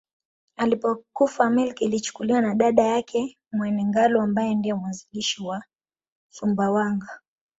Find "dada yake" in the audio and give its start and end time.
2.55-3.37